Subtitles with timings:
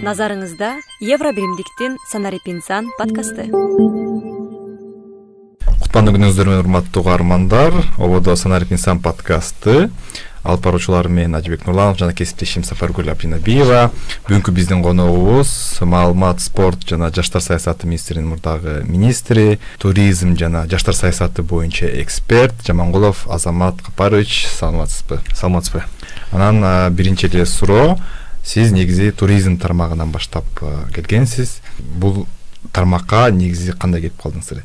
[0.00, 3.50] назарыңызда евро биримдиктин санарип инсан подкасты.
[5.82, 9.90] Кутмандуу күнүңүздөр менен урматтуу угармандар ободо санарип инсан подкасты.
[10.40, 13.90] Алып баруучулар мен ажыбек нурланов жана кесиптешим сапаргүл абдинабиева
[14.24, 15.50] бүгүнкү биздин коногубуз
[15.84, 23.28] маалымат спорт жана жаштар саясаты министринин мурдагы министри туризм жана жаштар саясаты боюнча эксперт жамангулов
[23.28, 24.46] азамат капарович.
[24.48, 25.20] Саламатсызбы?
[25.34, 25.84] Саламатсызбы.
[26.32, 27.98] Анан биринчи эле суроо
[28.44, 30.44] сиз негизи туризм тармагынан баштап
[30.94, 31.60] келгенсиз.
[31.78, 32.26] Бул
[32.72, 34.64] тармакка негизи кандай келип калдыңыз эле?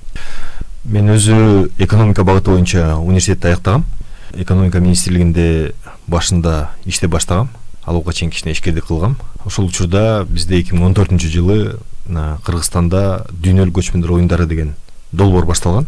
[0.86, 3.86] Мен өзү экономика багыты боюнча университетти аяктагам.
[4.34, 5.74] Экономика министрлигинде
[6.08, 7.50] башында иштеп баштагам.
[7.86, 9.18] Ал убакка чейин кичине ишкердик кылгам.
[9.46, 14.76] Ошол учурда бизде эки миң он төртүнчү жылы кыргызстанда дүйнөлүк көчмөндөр оюндары деген
[15.12, 15.88] долбоор башталган.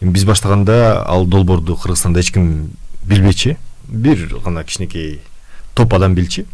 [0.00, 2.70] Эми биз баштаганда ал долбоорду кыргызстанда эч ким
[3.02, 3.56] билбечү
[3.88, 5.20] бир гана кичинекей
[5.74, 6.44] топ адам билчү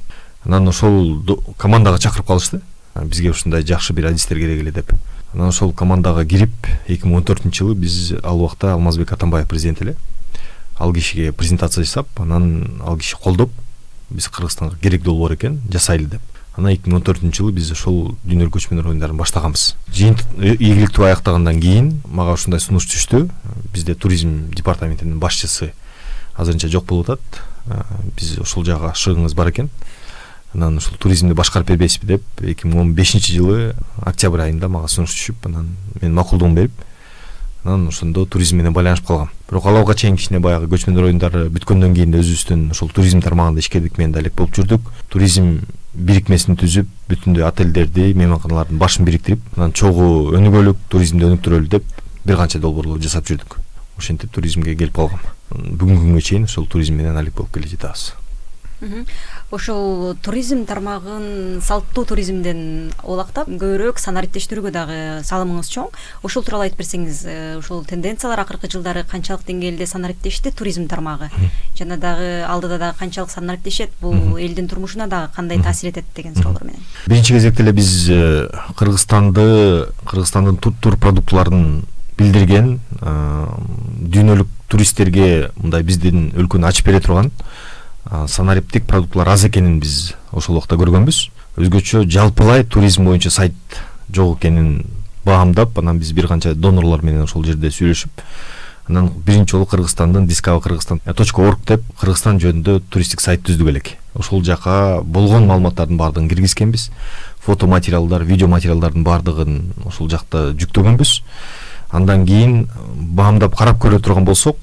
[0.44, 1.22] анан ошол
[1.58, 2.60] командага чакырып калышты
[2.94, 4.92] бизге ушундай жакшы бир адистер керек эле деп.
[5.32, 6.54] Анан ошол командага кирип
[6.86, 9.96] эки миң он төртүнчү жылы биз ал убакта алмазбек атамбаев президент эле.
[10.78, 13.50] Ал кишиге презентация жасап анан ал киши колдоп
[14.10, 16.20] биз кыргызстанга керек долбоор экен жасайлы деп.
[16.56, 21.58] Анан эки миң он төртүнчү жылы биз ошол дүйнөлүк көчмөндөр оюндарын баштаганбыз жыйынтык ийгиликтүү аяктагандан
[21.60, 23.26] кийин мага ушундай сунуш түштү.
[23.72, 25.72] Бизде туризм департаментинин башчысы
[26.36, 27.42] азырынча жок болуп атат.
[28.14, 29.70] Биз ошол жака шыгыңыз бар экен
[30.54, 35.14] анан ушул туризмди башкарып бербейсизби деп эки миң он бешинчи жылы октябрь айында мага сунуш
[35.14, 36.84] түшүп анан мен макулдугумду берип
[37.64, 39.30] анан ошондо туризм менен байланышып калгам.
[39.48, 43.96] Бирок ал убакка чейин кичине баягы көчмөндөр оюндары бүткөндөн кийин өзүбүздүн ошол туризм тармагында ишкердик
[43.98, 44.90] менен да элек болуп жүрдүк.
[45.08, 45.62] Туризм
[45.94, 51.88] бирикмесин түзүп бүтүндөй отелдерди мейманканалардын башын бириктирип анан чогуу өнүгөлүк туризмди өнүктүрөлү деп
[52.24, 53.56] бир канча долбоорлор жасап жүрдүк.
[53.96, 55.24] Ошентип туризмге келип калгам.
[55.54, 58.12] Бүгүнкү күнгө чейин ошол туризм менен алек болуп келе жатабыз
[59.54, 65.88] ошол туризм тармагын салттуу туризмден улактап көбүрөөк санариптештирүүгө дагы салымыңыз чоң.
[66.26, 71.30] Ошол тууралуу айтып берсеңиз э, ушул тенденциялар акыркы жылдары канчалык деңгээлде санариптешти туризм тармагы.
[71.78, 76.64] Жана дагы алдыда дагы канчалык санариптешет бул элдин турмушуна дагы кандай таасир этет деген суроолор
[76.64, 76.82] менен.
[77.06, 81.84] Биринчи кезекте эле биз э, кыргызстанды кыргызстандын тур продуктыларын
[82.18, 83.46] билдирген э,
[84.14, 87.30] дүйнөлүк туристтерге мындай биздин өлкөнү ачып бере турган
[88.10, 91.20] санариптик продуктылар аз экенин биз ошол убакта көргөнбүз.
[91.56, 93.54] Өзгөчө жалпылай туризм боюнча сайт
[94.12, 94.84] жок экенин
[95.24, 98.24] баамдап анан биз бир канча донорлор менен ошол жерде сүйлөшүп
[98.88, 103.94] анан биринчи жолу кыргызстандын дискава кыргызстан точка орг деп кыргызстан жөнүндө туристтик сайт түздүк элек.
[104.14, 106.90] Ошол жака болгон маалыматтардын баардыгын киргизгенбиз.
[107.40, 111.20] Фото материалдар видео материалдардын баардыгын ошол жакта жүктөгөнбүз
[111.94, 112.66] андан кийин
[113.14, 114.56] баамдап карап көрө турган болсок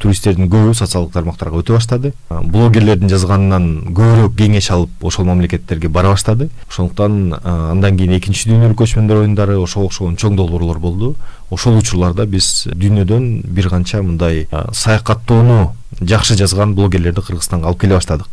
[0.00, 2.12] туристтердин көбү социалдык тармактарга өтө баштады.
[2.30, 6.48] Блогерлердин жазганынан көбүрөөк кеңеш алып ошол мамлекеттерге бара баштады.
[6.70, 11.14] Ошондуктан андан кийин экинчи дүйнөлүк көчмөндөр оюндары ошого окшогон чоң долбоорлор болду.
[11.50, 18.28] Ошол учурларда биз дүйнөдөн бир канча мындай саякаттоону жакшы жазган блогерлерди кыргызстанга алып келе баштадык.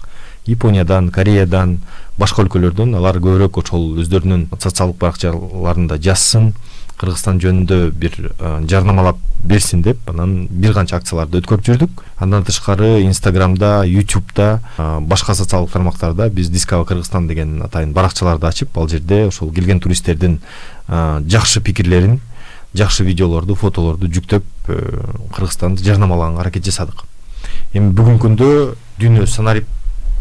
[0.47, 1.81] Япониядан кореядан
[2.17, 6.53] башка өлкөлөрдөн алар көбүрөөк ошол өздөрүнүн социалдык баракчаларында жазсын
[6.97, 8.15] кыргызстан жөнүндө бир
[8.69, 12.03] жарнамалап берсин деп анан бир канча акцияларды өткөрүп жүрдүк.
[12.17, 18.89] Андан тышкары инстаграмда ютубта башка социалдык тармактарда биз дискава кыргызстан деген атайын баракчаларды ачып ал
[18.89, 20.39] жерде ошол келген туристтердин
[20.87, 22.19] жакшы пикирлерин
[22.77, 24.77] жакшы видеолорду фотолорду жүктөп э,
[25.35, 27.05] кыргызстанды жарнамалаганга аракет жасадык.
[27.73, 28.49] Эми бүгүнкү күндө
[28.99, 29.67] дүйнө санарип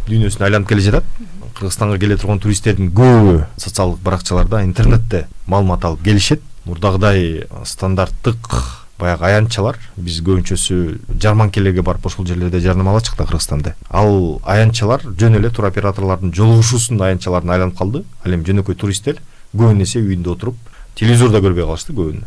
[0.06, 1.08] дүйнөсүнө айланып келе жатат.
[1.56, 8.50] Кыргызстанга келе турган туристтердин көбү социалдык баракчаларда интернетте маалымат алып келишет мурдагыдай стандарттык
[8.99, 9.77] баягы аянтчалар.
[9.97, 17.03] Биз көбүнчөсү жарманкелерге барып ошол жерлерде жарнамалачык да кыргызстанды ал аянтчалар жөн эле туроператорлордун жолугушуусунун
[17.03, 18.05] аянтчаларына айланып калды.
[18.25, 19.21] Ал эми жөнөкөй туристтер
[19.55, 20.56] көбүн эсе үйүндө отуруп
[20.97, 22.25] телевизор да көрбөй калышты көбүнө.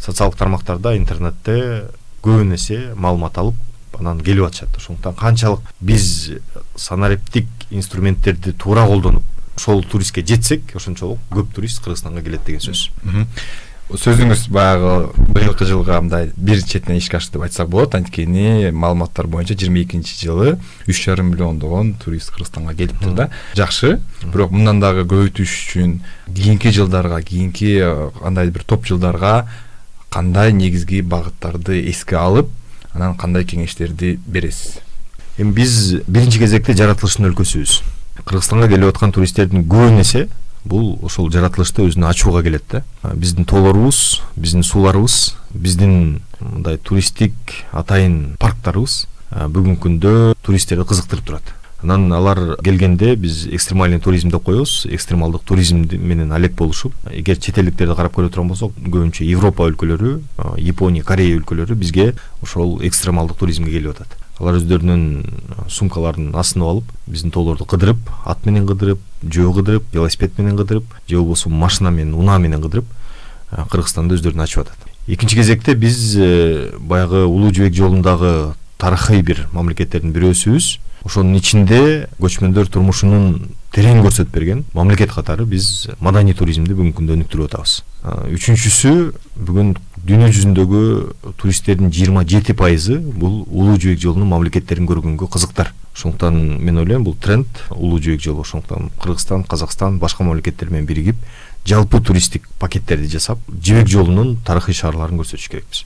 [0.00, 1.90] Социалдык тармактарда интернетте
[2.22, 4.76] көбүн эсе маалымат алып анан келип атышат.
[4.76, 6.30] Ошондуктан канчалык биз
[6.76, 9.24] санариптик инструменттерди туура колдонуп
[9.56, 12.90] ошол туристке жетсек ошончолук көп турист кыргызстанга келет деген сөз.
[13.86, 19.54] Сөзүңүз баягы быйылкы жылга мындай бир четинен ишке ашты деп айтсак болот анткени маалыматтар боюнча
[19.54, 20.56] жыйырма экинчи жылы
[20.88, 23.28] үч жарым миллиондогон турист кыргызстанга келиптир да.
[23.54, 27.78] Жакшы бирок мындан дагы көбөйтүш үчүн кийинки жылдарга кийинки
[28.18, 29.46] кандайдыр бир топ жылдарга
[30.10, 32.50] кандай негизги багыттарды эске алып
[32.92, 34.80] анан кандай кеңештерди бересиз?
[35.38, 37.84] Эми биз биринчи кезекте жаратылыштын өлкөсүбүз
[38.24, 40.28] кыргызстанга келип аткан туристтердин көбүн эсе
[40.66, 42.82] бул ошол жаратылышты өзүнө ачууга келет да.
[43.14, 47.34] Биздин тоолорубуз биздин сууларыбыз биздин мындай туристтик
[47.72, 51.54] атайын парктарыбыз бүгүнкү күндө туристтерди кызыктырып турат.
[51.82, 54.86] Анан алар келгенде биз экстремальный туризм деп коебуз.
[54.88, 60.18] Экстремалдык туризм менен алек болушуп эгер чет элдиктерди карап көрө турган болсок көбүнчө европа өлкөлөрү
[60.58, 67.32] япония корея өлкөлөрү бизге ошол экстремалдык туризмге келип атат алар өздөрүнүн сумкаларын асынып алып биздин
[67.32, 72.38] тоолорду кыдырып ат менен кыдырып жөө кыдырып велосипед менен кыдырып же болбосо машина менен унаа
[72.38, 72.90] менен кыдырып
[73.70, 74.76] кыргызстанды өздөрүнө ачып атат.
[75.06, 82.68] Экинчи кезекте биз э, баягы улуу жибек жолундагы тарыхый бир мамлекеттердин бирөөсүбүз ошонун ичинде көчмөндөр
[82.74, 87.74] турмушунун терең көрсөтүп берген мамлекет катары биз маданий туризмди бүгүнкү күндө өнүктүрүп атабыз.
[88.34, 88.92] Үчүнчүсү
[89.48, 89.74] бүгүн
[90.06, 90.82] дүйнө жүзүндөгү
[91.42, 95.74] туристтердин жыйырма жети пайызы бул улуу жибек жолунун мамлекеттерин көргөнгө кызыктар.
[95.94, 101.16] Ошондуктан мен ойлойм бул тренд улуу жибек жолу ошондуктан кыргызстан казакстан башка мамлекеттер менен биригип
[101.66, 105.84] жалпы туристтик пакеттерди жасап жибек жолунун тарыхый шаарларын көрсөтүш керекпиз.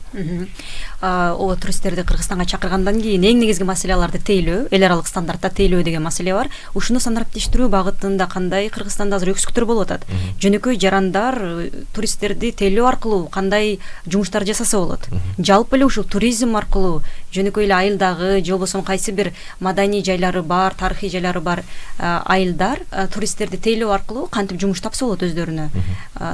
[1.01, 6.05] Ооба туристтерди кыргызстанга чакыргандан кийин эң негизги маселе аларды тейлөө эл аралык стандартта тейлөө деген
[6.05, 6.51] маселе бар.
[6.75, 10.05] Ушуну санариптештирүү багытында кандай кыргызстанда азыр өксүктөр болуп атат?
[10.43, 15.09] Жөнөкөй жарандар э, туристтерди тейлөө аркылуу кандай жумуштар жасаса болот?
[15.39, 17.01] Жалпы эле ушул туризм аркылуу
[17.35, 21.63] жөнөкөй эле айылдагы же болбосо кайсы бир маданий жайлары бар тарыхый жайлары бар
[21.99, 22.83] айылдар
[23.15, 25.69] туристтерди тейлөө аркылуу кантип жумуш тапса болот өздөрүнө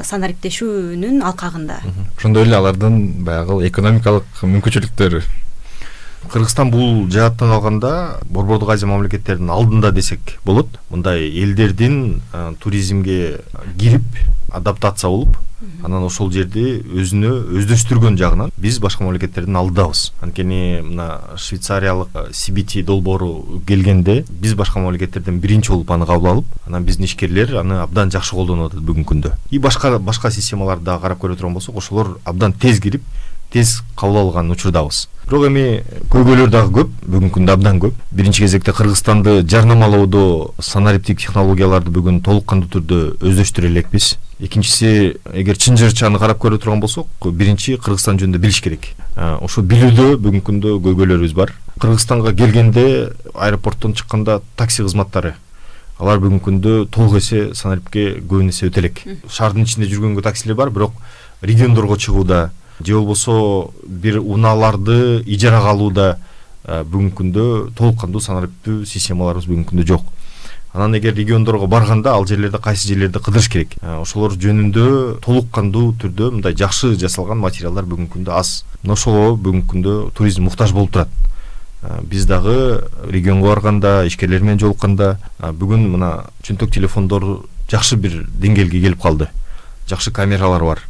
[0.02, 1.81] санариптешүүнүн алкагында.
[2.16, 5.22] Ошондой эле алардын баягы экономикалык мүмкүнчүлүктөрү.
[6.26, 10.66] Кыргызстан бул жааттан алганда борбордук азия мамлекеттеринин алдында десек болот.
[10.90, 12.22] Мындай элдердин
[12.58, 13.43] туризмге
[13.78, 14.02] кирип
[14.50, 15.37] адаптация болуп
[15.82, 23.62] анан ошол жерди өзүнө өздөштүргөн жагынан биз башка мамлекеттердин алдыдабыз анткени мына швейцариялык сибити долбоору
[23.67, 28.37] келгенде биз башка мамлекеттерден биринчи болуп аны кабыл алып анан биздин ишкерлер аны абдан жакшы
[28.37, 29.32] колдонуп атат бүгүнкү күндө.
[29.50, 33.03] И башка башка системаларды дагы карап көрө турган болсок ошолор абдан тез кирип
[33.53, 35.06] тез кабыл алган учурдабыз.
[35.26, 37.94] Бирок эми көйгөйлөр дагы көп бүгүнкү күндө абдан көп.
[38.12, 45.78] Биринчи кезекте кыргызстанды жарнамалоодо санариптик технологияларды бүгүн толук кандуу түрдө өздөштүрө элекпиз экинчиси эгер чын
[45.80, 48.90] жырчаны карап көрө турган болсок биринчи кыргызстан жөнүндө билиш керек.
[49.16, 51.54] Ошо билүүдө бүгүнкү күндө көйгөйлөрүбүз бар.
[51.80, 55.34] Кыргызстанга келгенде аэропорттон чыкканда такси кызматтары.
[55.98, 59.02] Алар бүгүнкү күндө толук эсе санарипке көбүн эсе өтө элек
[59.32, 60.92] шаардын ичинде жүргөнгө таксилер бар бирок
[61.40, 62.50] региондорго чыгууда.
[62.84, 66.18] Же болбосо бир унааларды ижарага алууда
[66.66, 67.46] бүгүнкү күндө
[67.78, 70.04] толук кандуу санариптүү системаларыбыз бүгүнкү күндө жок
[70.76, 73.76] анан эгер региондорго барганда ал жерлерде кайсы жерлерди кыдырыш керек?
[73.81, 78.67] Ошолор жөнүндө толук кандуу түрдө мындай жакшы жасалган материалдар бүгүнкү күндө аз.
[78.82, 81.08] Мына ошого бүгүнкү күндө туризм муктаж болуп турат.
[82.02, 86.12] Биз дагы регионго барганда ишкерлер менен жолукканда бүгүн мына
[86.44, 89.31] чөнтөк телефондор жакшы бир деңгээлге келип калды.
[89.88, 90.84] Жакшы камералар бар.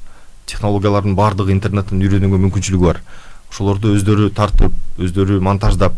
[0.47, 3.03] Технологиялардын баардыгы интернеттен үйрөнүүгө мүмкүнчүлүгү бар.
[3.53, 5.95] Ошолорду өздөрү тартып өздөрү монтаждап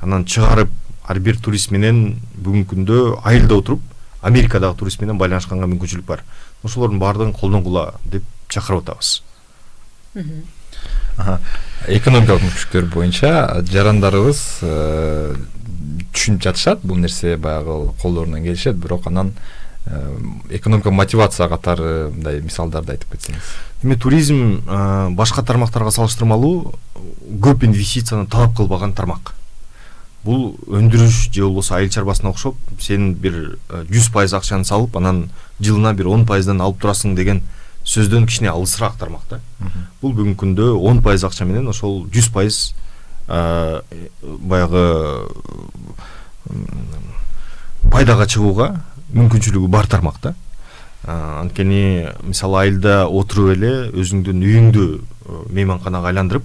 [0.00, 0.72] анан чыгарып
[1.08, 3.82] ар бир турист менен бүгүнкү күндө айылда отуруп
[4.20, 6.24] америкадагы турист менен байланышканга мүмкүнчүлүк бар.
[6.66, 9.22] Ошолордун баардыгын колдонгула деп чакырып атабыз.
[11.88, 13.30] Экономикалык мүмкүнчүлүктөр боюнча
[13.70, 15.36] жарандарыбыз э,
[16.12, 16.82] түшүнүп жатышат.
[16.82, 18.76] Бул нерсе баягы колдорунан келишет.
[18.76, 19.32] Бирок анан
[19.86, 20.18] э,
[20.50, 23.54] экономикалык мотивация катары мындай мисалдарды айтып кетсеңиз.
[23.84, 26.74] Эми туризм э, башка тармактарга салыштырмалуу
[27.40, 29.37] көп инвестицияны талап кылбаган тармак
[30.28, 33.38] бул өндүрүш же болбосо айыл чарбасына окшоп сен бир
[33.70, 35.28] э, жүз пайыз акчаны салып анан
[35.60, 37.40] жылына бир он пайыздан алып турасың деген
[37.88, 39.40] сөздөн кичине алысыраак тармак да.
[40.02, 42.58] Бул бүгүнкү күндө он пайыз акча менен ошол жүз пайыз
[43.28, 43.80] э,
[44.22, 44.84] баягы
[47.88, 48.68] пайдага чыгууга
[49.14, 50.34] мүмкүнчүлүгү бар тармак да.
[51.08, 56.44] Анткени мисалы айылда отуруп эле өзүңдүн үйүңдү э, мейманканага айландырып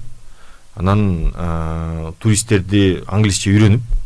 [0.76, 4.00] анан туристтерди англисче үйрөнүп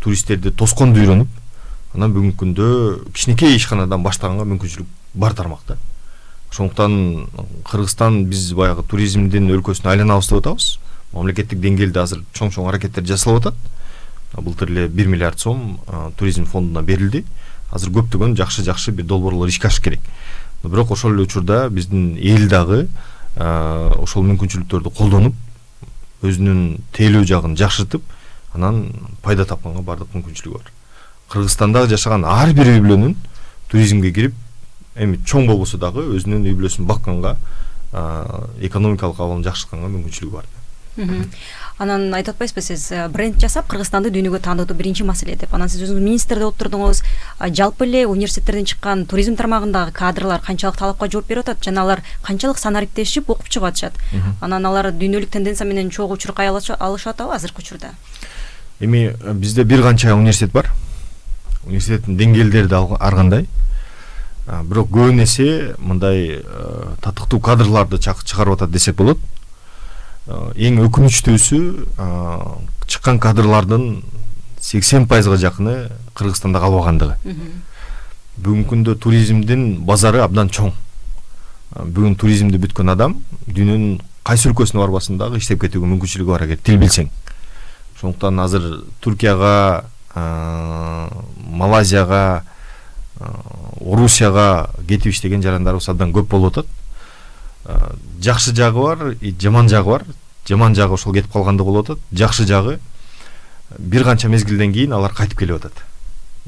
[0.00, 2.66] туристтерди тосконду үйрөнүп анан бүгүнкү күндө
[3.14, 5.78] кичинекей ишканадан баштаганга мүмкүнчүлүк бар тармак да
[6.50, 7.28] ошондуктан
[7.64, 10.78] кыргызстан биз баягы туризмдин өлкөсүнө айланабыз деп атабыз.
[11.14, 13.54] Мамлекеттик деңгээлде азыр чоң чоң аракеттер жасалып атат.
[14.34, 15.78] Былтыр эле бир миллиард сом
[16.18, 17.24] туризм фондуна берилди.
[17.70, 20.00] Азыр көптөгөн жакшы жакшы бир долбоорлор ишке ашыш керек.
[20.64, 22.88] Бирок ошол эле учурда биздин эл дагы
[23.36, 25.34] ошол мүмкүнчүлүктөрдү колдонуп
[26.22, 28.02] өзүнүн тейлөө жагын жакшыртып
[28.54, 28.90] анан
[29.22, 30.72] пайда тапканга баардык мүмкүнчүлүгү бар.
[31.30, 33.16] Кыргызстанда жашаган ар бир үй бүлөнүн
[33.70, 34.34] туризмге кирип
[34.96, 37.36] эми чоң болбосо дагы өзүнүн үй бүлөсүн бакканга
[38.60, 40.46] экономикалык абалын жакшыртканга мүмкүнчүлүгү бар
[41.80, 45.54] анан айтып атпайсызбы сиз э, бренд жасап кыргызстанды дүйнөгө таанытуу биринчи маселе деп.
[45.56, 47.00] Анан сиз өзүңүз министр болуп турдуңуз.
[47.56, 52.60] Жалпы эле университеттерден чыккан туризм тармагындагы кадрлар канчалык талапка жооп берип атат жана алар канчалык
[52.60, 53.96] санариптешип окуп чыгып атышат?
[54.42, 57.94] Анан алар дүйнөлүк тенденция менен чогуу чуркай алышып атабы азыркы учурда.
[58.80, 60.70] Эми э, бизде бир канча университет бар.
[61.64, 63.48] Университеттин деңгээлдери да ар кандай.
[64.64, 66.42] Бирок көбүн эсе мындай
[67.00, 69.20] татыктуу кадрларды чыгарып атат десек болот
[70.30, 71.58] эң өкүнүчтүүсү
[72.86, 74.02] чыккан кадрлардын
[74.60, 77.16] сексен пайызга жакыны кыргызстанда калбагандыгы.
[78.40, 80.72] Бүгүнкү күндө туризмдин базары абдан чоң.
[81.70, 86.78] Бүгүн туризмди бүткөн адам дүйнөнүн кайсы өлкөсүнө барбасын дагы иштеп кетүүгө мүмкүнчүлүгү бар эгер тил
[86.82, 87.10] билсең
[87.96, 88.64] ошондуктан азыр
[89.00, 89.84] туркияга
[91.60, 92.42] малайзияга
[93.80, 96.66] орусияга кетип иштеген жарандарыбыз абдан көп болуп атат.
[98.22, 100.04] Жакшы жагы бар и жаман жагы бар
[100.50, 102.02] жаман жагы ошол кетип калгандыгы болуп атат.
[102.10, 102.78] Жакшы жагы.
[103.78, 105.84] Бир канча мезгилден кийин алар кайтып келип атат.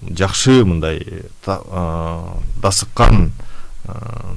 [0.02, 3.32] Жакшы мындай дасыккан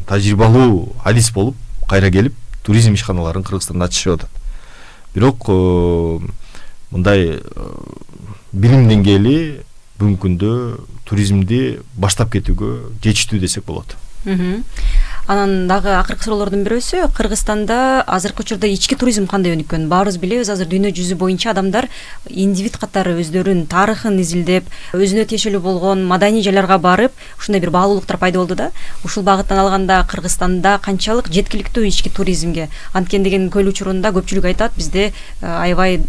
[0.07, 1.55] тажрыйбалуу адис болуп
[1.89, 4.29] кайра келип туризм ишканаларын кыргызстанда ачышып атат.
[5.15, 5.47] Бирок
[6.91, 7.41] мындай
[8.53, 9.37] билим деңгээли
[9.99, 10.51] бүгүнкү күндө
[11.07, 12.71] туризмди баштап кетүүгө
[13.03, 13.95] жетиштүү десек болот
[15.27, 19.87] анан дагы акыркы суроолордун бирөөсү кыргызстанда азыркы учурда ички туризм кандай өнүккөн?
[19.89, 21.87] Баарыбыз билебиз азыр дүйнө жүзү боюнча адамдар
[22.29, 28.37] индивид катары өздөрүнүн тарыхын изилдеп өзүнө тиешелүү болгон маданий жайларга барып ушундай бир баалуулуктар пайда
[28.37, 28.69] болду да.
[29.03, 35.11] Ушул багыттан алганда кыргызстанда канчалык жеткиликтүү ички туризмге анткени деген көл учурунда көпчүлүк айтат бизде
[35.41, 36.03] аябай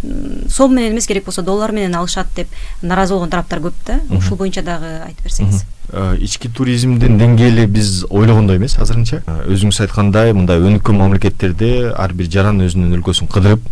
[0.48, 4.00] сом менен эмес керек болсо доллар менен алышат деп нааразы болгон тараптар көп да.
[4.10, 5.64] Ушул боюнча дагы айтып берсеңиз.
[5.64, 9.22] Э, ички туризмдин деңгээли биз ойлогондой эмес азырынча.
[9.26, 13.62] Э, өзүңүз айткандай мындай өнүккөн мамлекеттерде ар бир жаран өзүнүн өлкөсүн кыдырып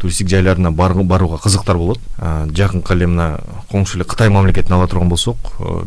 [0.00, 2.00] туристтик жайларына барууга кызыктар болот.
[2.18, 3.28] Э, жакынкы эле мына
[3.70, 5.36] коңшу эле кытай мамлекетин ала турган болсок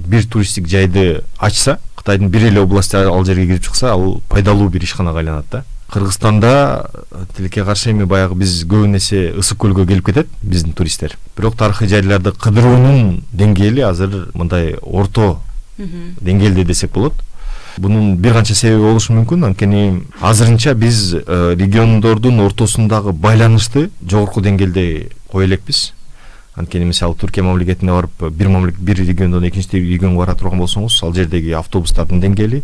[0.06, 4.84] бир туристтик жайды ачса кытайдын бир эле области ал жерге кирип чыкса ал пайдалуу бир
[4.84, 6.90] ишканага айланат да кыргызстанда
[7.36, 11.18] тилекке каршы эми баягы биз көбүн эсе ысык көлгө келип кетет биздин туристтер.
[11.38, 15.40] Бирок тарыхый жайларды кыдыруунун деңгээли азыр мындай орто
[15.78, 17.14] деңгээлде десек болот.
[17.78, 19.46] Бунун бир канча себеби болушу мүмкүн.
[19.48, 25.94] Анткени азырынча биз э, региондордун ортосундагы байланышты жогорку деңгээлде кое элекпиз.
[26.56, 31.54] Анткени мисалы туркия мамлекетине барып бир бир региондон экинчи регионго бара турган болсоңуз ал жердеги
[31.56, 32.64] автобустардын деңгээли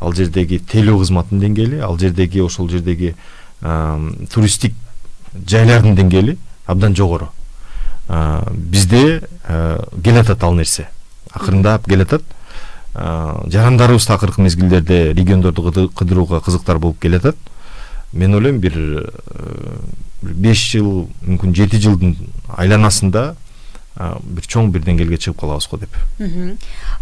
[0.00, 3.14] ал жердеги тейлөө кызматынын деңгээли ал жердеги ошол жердеги
[4.32, 4.74] туристтик
[5.48, 6.36] жайлардын деңгээли
[6.66, 7.30] абдан жогору.
[8.52, 9.22] Бизде
[10.04, 10.88] келатат ал нерсе.
[11.32, 12.22] Акырындап келатат
[12.94, 17.36] жарандарыбыз да акыркы мезгилдерде региондорду кыдырууга кызыктар болуп келатат.
[18.12, 19.10] Мен ойлойм бир
[20.22, 22.16] беш жыл мүмкүн жети жылдын
[22.56, 23.34] айланасында
[23.96, 25.94] бир чоң бир деңгээлге чыгып калабыз го деп.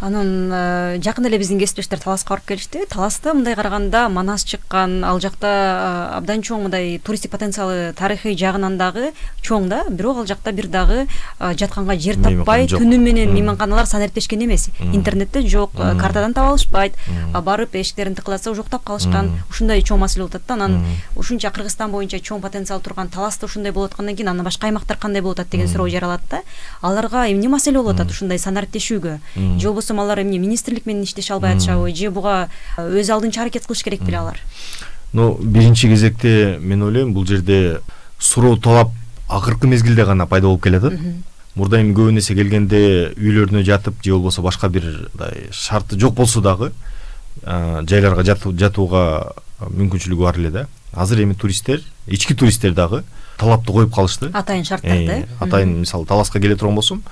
[0.00, 2.84] Анан э, жакында эле биздин кесиптештер таласка барып келишти.
[2.90, 8.78] Таласта мындай караганда манас чыккан ал жакта э, абдан чоң мындай туристтик потенциалы тарыхый жагынан
[8.78, 9.10] дагы
[9.42, 9.82] чоң да.
[9.90, 14.68] Бирок ал жакта бир дагы э, жатканга жер таппай түнү менен мейманканалар санариптешкен эмес.
[14.92, 16.94] Интернетте жок картадан таба алышпайт.
[17.34, 19.32] Барып эшиктерин тыкылдатса ужуктап калышкан.
[19.50, 20.54] Ушундай чоң маселе болуп атат да.
[20.54, 20.86] Анан
[21.16, 25.22] ушунча кыргызстан боюнча чоң потенциал турган таласта ушундай болуп аткандан кийин анан башка аймактар кандай
[25.22, 26.42] болуп атат деген суроо жаралат да
[26.84, 31.56] аларга эмне маселе болуп атат ушундай санариптешүүгө же болбосо алар эмне министрлик менен иштеше албай
[31.56, 31.90] атышабы?
[31.96, 34.40] Же буга өз алдынча аракет кылыш керек беле алар?
[35.12, 37.80] Ну биринчи кезекте мен ойлойм бул жерде
[38.18, 38.90] суроо талап
[39.28, 40.98] акыркы мезгилде гана пайда болуп келатат.
[41.54, 46.40] Мурда эми көбүн эсе келгенде үйлөрүнө жатып же болбосо башка бир мындай шарты жок болсо
[46.42, 46.72] дагы
[47.44, 53.04] жайларга жатууга мүмкүнчүлүгү бар эле да азыр эми туристтер ички туристтер дагы
[53.38, 54.30] талапты коюп калышты.
[54.32, 55.24] Атайын шарттарды.
[55.24, 57.02] Э атайын мисалы таласка келе турган болсом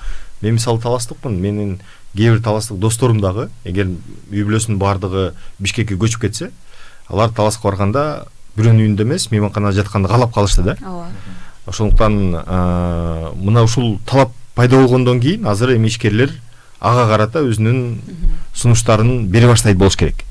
[0.41, 1.39] мен мисалы таластыкмын.
[1.39, 1.79] Менин
[2.15, 3.87] кээ бир таластык досторум дагы эгер
[4.31, 6.51] үй бүлөсүнүн баардыгы бишкекке көчүп кетсе
[7.09, 8.25] алар таласка барганда
[8.55, 10.77] бирөөнүн үйүндө эмес мейманканада жатканды каалап калышты да.
[10.81, 11.07] Ооба.
[11.65, 12.13] Ошондуктан
[13.41, 16.31] мына ушул талап пайда болгондон кийин азыр эми ишкерлер
[16.79, 17.97] ага карата өзүнүн
[18.53, 20.23] сунуштарын бере баштайт болуш керек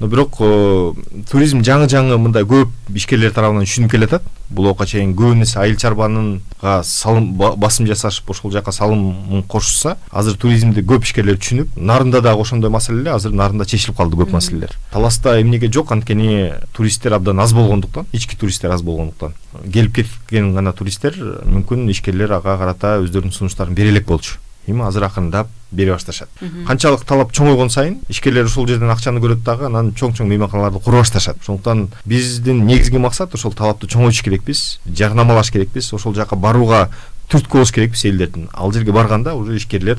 [0.00, 0.92] бирок э,
[1.30, 4.26] туризм жаңы жаңы мындай көп ишкерлер тарабынан түшүнүп келатат.
[4.50, 10.84] Булоокка чейин көбүн эсе айыл чарбанынга салым басым жасашып ошол жака салымын кошушса азыр туризмди
[10.86, 14.76] көп ишкерлер түшүнүп нарында дагы ошондой маселе эле азыр нарында чечилип калды көп маселелер.
[14.92, 19.34] Таласта эмнеге жок анткени туристтер абдан аз болгондуктан ички туристтер аз болгондуктан.
[19.72, 24.38] Келип кеткен гана туристтер мүмкүн ишкерлер ага карата өздөрүнүн сунуштарын бере элек болчу.
[24.68, 26.28] Эми азыр акырындап бере башташат.
[26.66, 31.02] Канчалык талап чоңойгон сайын ишкерлер ушул жерден акчаны көрөт дагы анан чоң чоң мейманканаларды кура
[31.02, 31.40] башташат.
[31.42, 36.90] Ошондуктан биздин негизги максат ошол талапты чоңойтуш керекпиз жарнамалаш керекпиз ошол жака барууга
[37.28, 38.48] түрткү болуш керекпиз элдердин.
[38.52, 39.98] Ал жерге барганда уже ишкерлер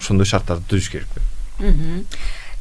[0.00, 1.08] ошондой шарттарды түзүш керек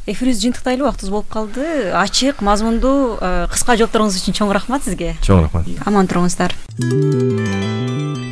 [0.06, 1.92] эфирибизди жыйынтыктайлы убактыбыз болуп калды.
[1.94, 5.16] Ачык мазмундуу э, кыска жоопторуңуз үчүн чоң рахмат сизге.
[5.26, 5.70] Чоң рахмат.
[5.86, 6.56] Аман туруңуздар.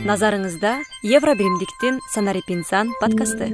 [0.04, 0.78] Назарыңызда
[1.08, 3.54] евробиримдиктин санарип инсан подкасты